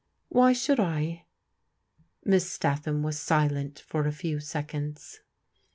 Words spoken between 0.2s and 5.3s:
"Why should I?" Miss Statham was silent for a few seconds.